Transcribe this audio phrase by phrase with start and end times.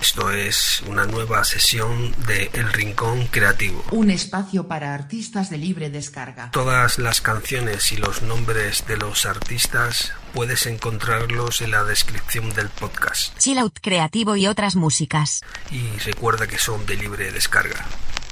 [0.00, 3.84] Esto es una nueva sesión de El Rincón Creativo.
[3.90, 6.50] Un espacio para artistas de libre descarga.
[6.52, 12.68] Todas las canciones y los nombres de los artistas puedes encontrarlos en la descripción del
[12.68, 13.36] podcast.
[13.38, 15.40] Chill Out Creativo y otras músicas.
[15.72, 17.84] Y recuerda que son de libre descarga.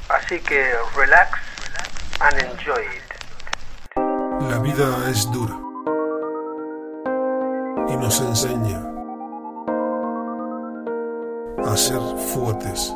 [0.09, 1.39] Así que relax
[2.21, 4.51] and enjoy it.
[4.51, 5.59] La vida es dura
[7.89, 8.96] y nos enseña
[11.65, 12.01] a ser
[12.35, 12.95] fuertes,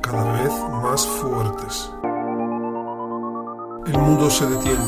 [0.00, 1.90] cada vez más fuertes.
[3.86, 4.84] El mundo se detiene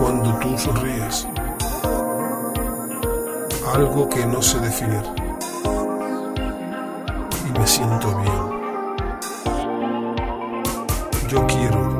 [0.00, 1.28] cuando tú sonríes,
[3.74, 5.02] algo que no sé definir,
[7.46, 8.58] y me siento bien.
[11.28, 11.97] Yo quiero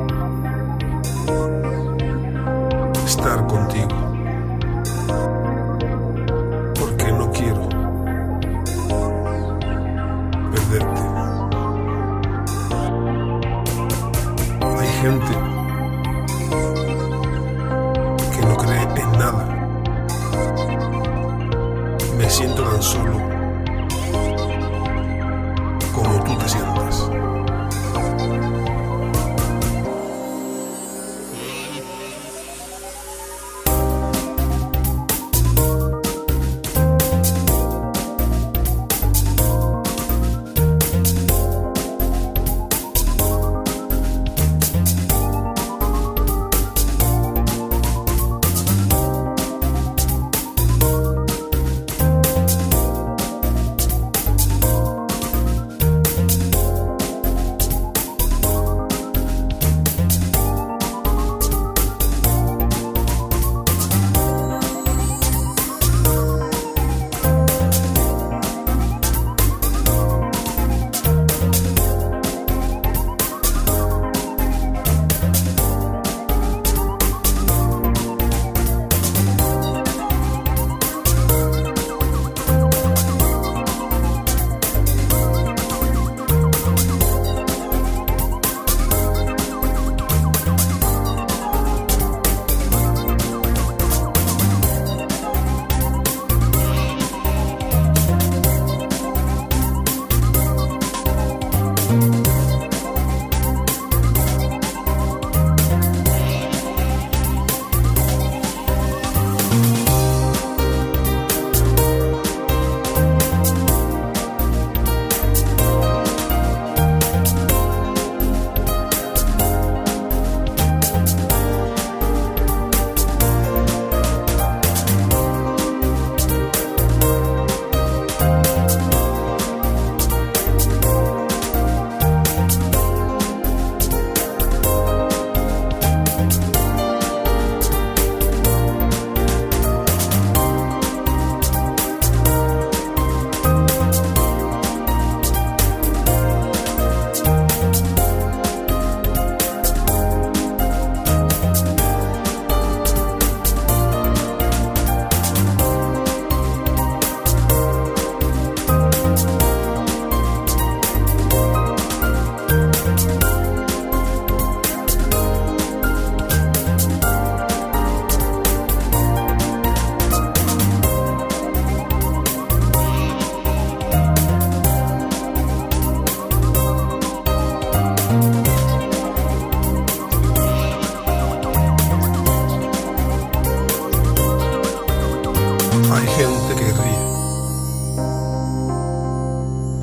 [185.91, 187.05] Hay gente que ríe,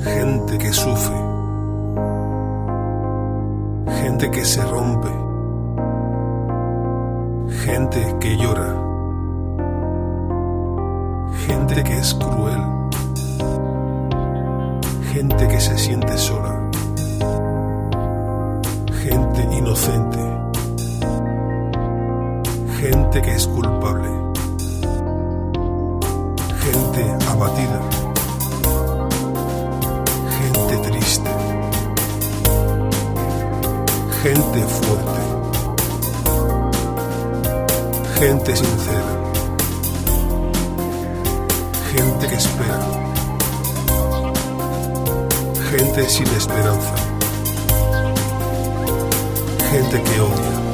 [0.05, 1.15] gente que sufre,
[4.01, 5.09] gente que se rompe,
[7.65, 8.73] gente que llora,
[11.45, 12.63] gente que es cruel,
[15.13, 16.69] gente que se siente sola,
[19.03, 20.19] gente inocente,
[22.79, 24.26] gente que es culpable
[26.77, 27.79] gente abatida,
[30.37, 31.29] gente triste,
[34.21, 35.21] gente fuerte,
[38.19, 39.13] gente sincera,
[41.91, 42.79] gente que espera,
[45.71, 46.95] gente sin esperanza,
[49.71, 50.66] gente que odia,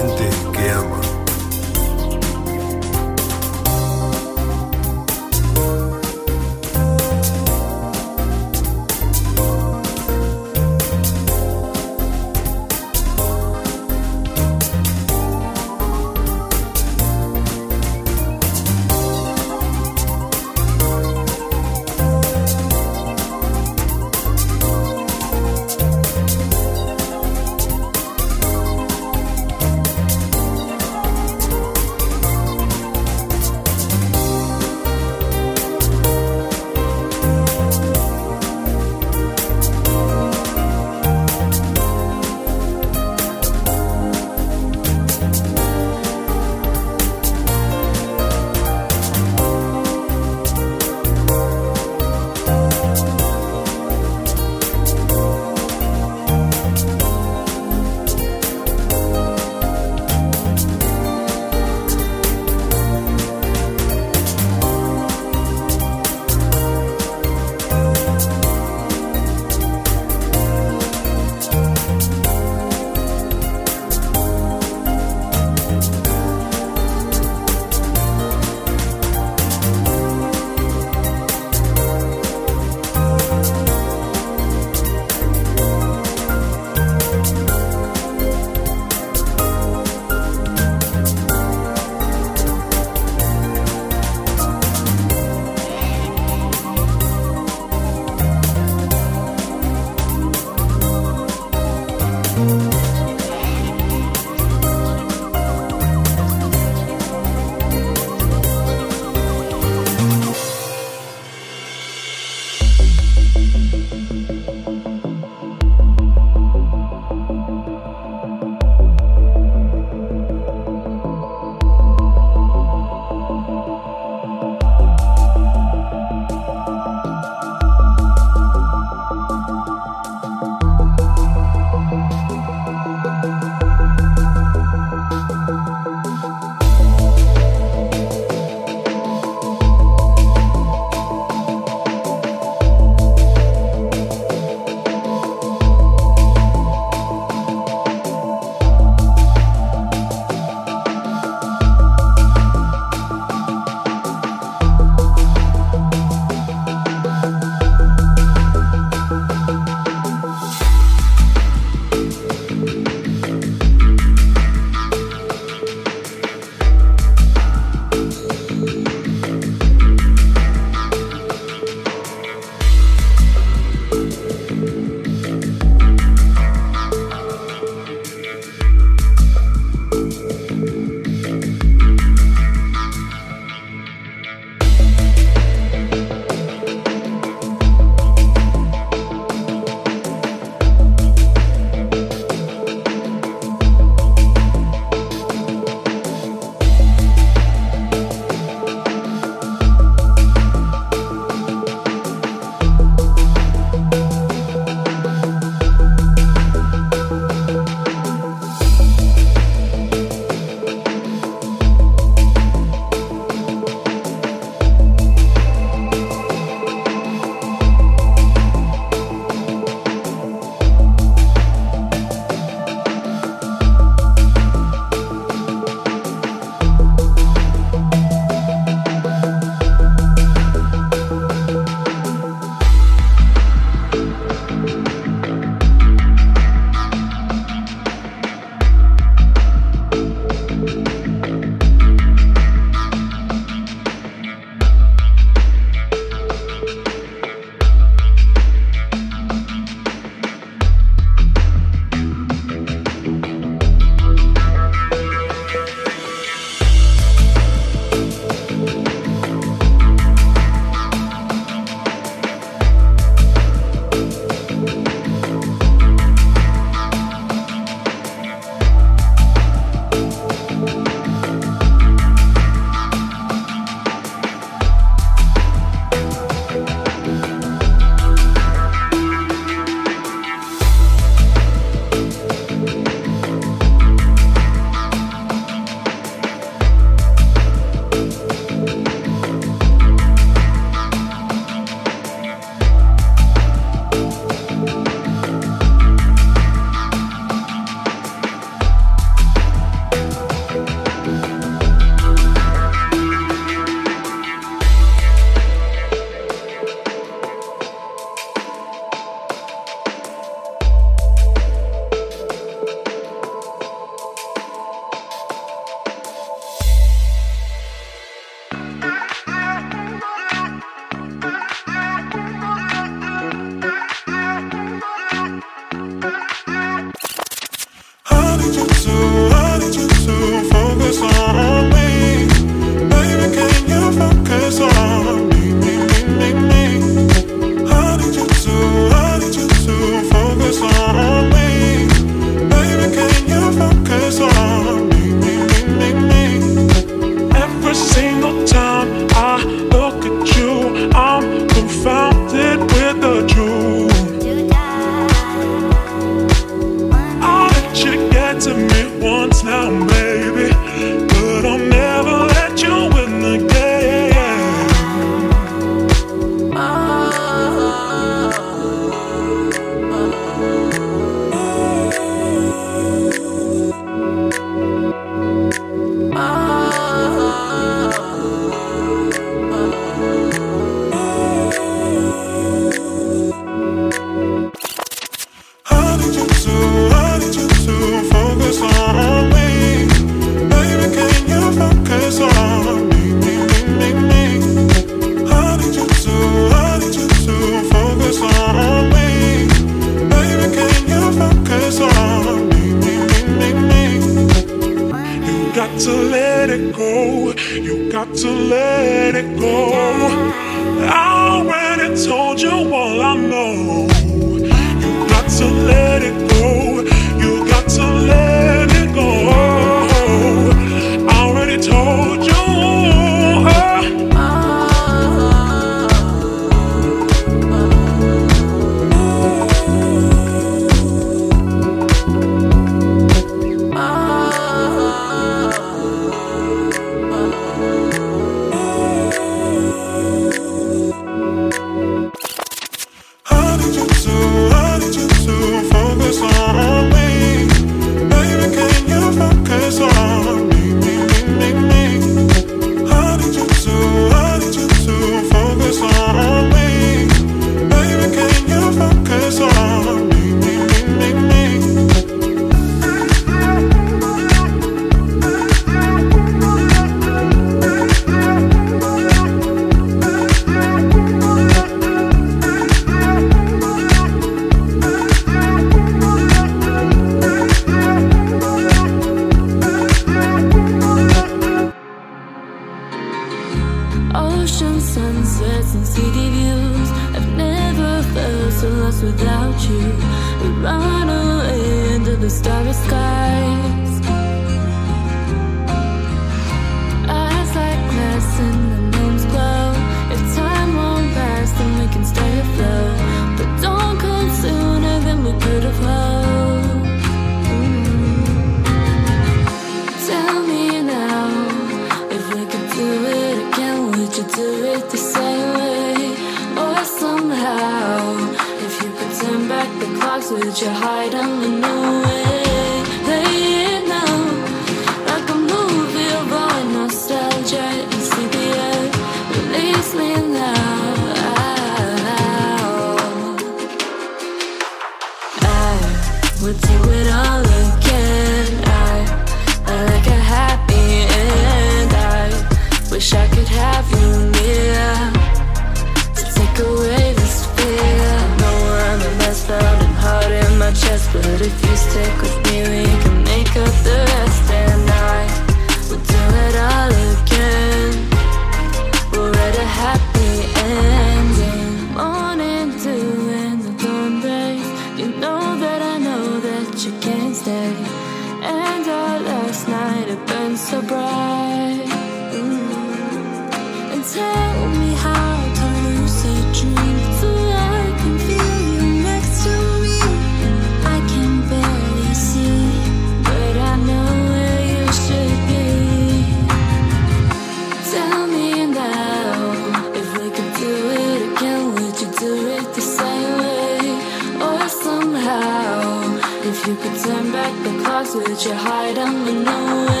[596.71, 600.00] You could turn back the clock so that you hide high the.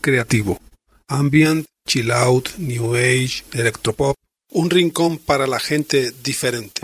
[0.00, 0.58] creativo.
[1.08, 4.14] Ambient, chill out, new age, electropop.
[4.52, 6.79] Un rincón para la gente diferente.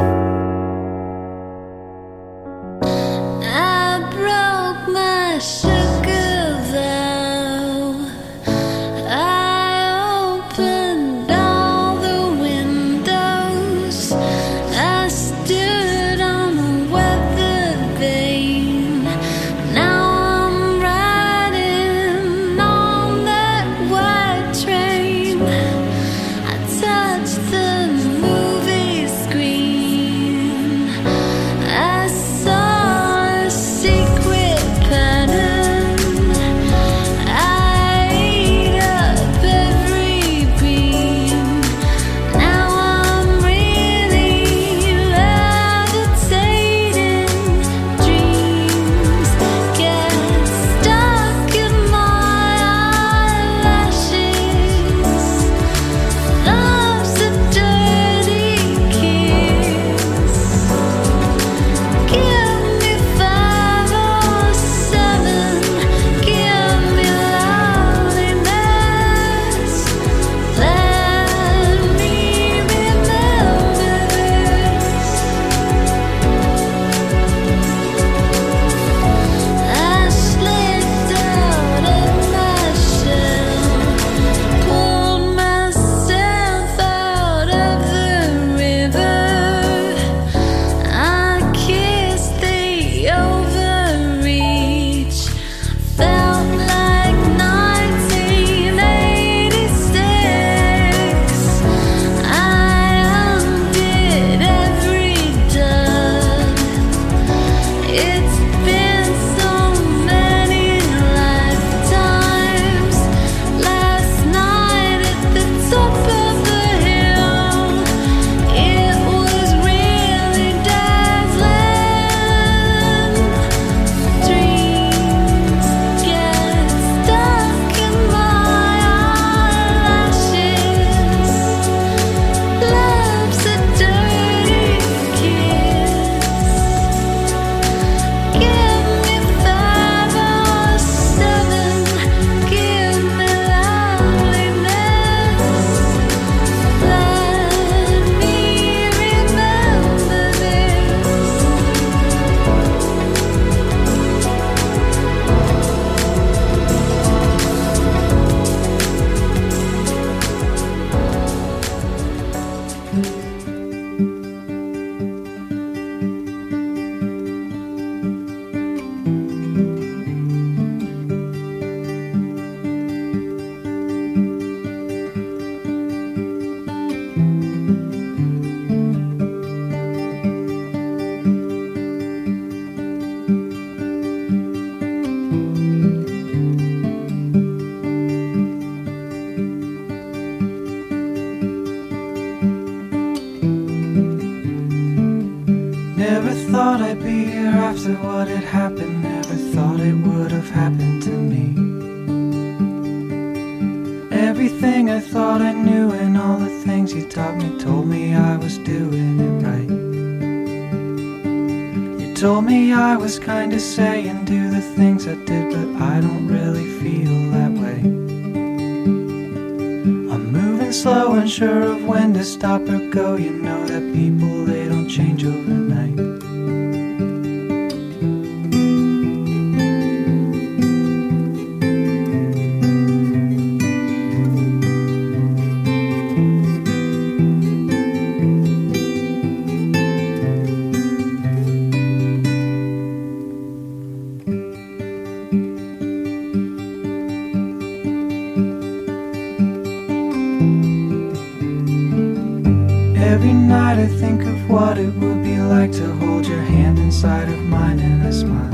[255.86, 258.50] to hold your hand inside of mine and I smile.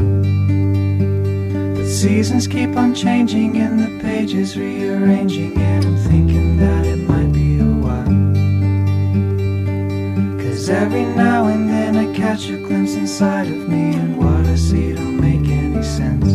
[1.76, 7.32] But seasons keep on changing and the pages rearranging, and I'm thinking that it might
[7.32, 8.12] be a while.
[10.42, 14.56] Cause every now and then I catch a glimpse inside of me, and what I
[14.56, 16.32] see don't make any sense.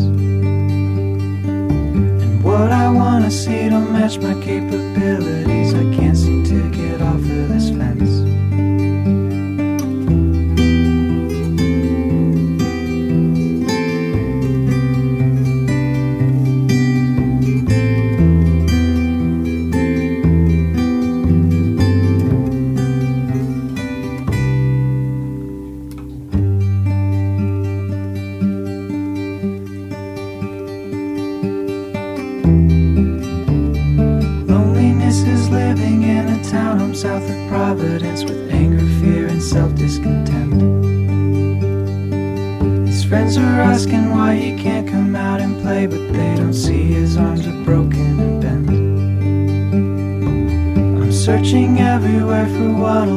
[2.24, 5.57] And what I wanna see don't match my capability.
[51.48, 53.17] Searching everywhere for what'll